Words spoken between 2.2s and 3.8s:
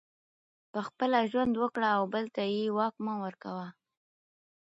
ته یې واک مه ورکوه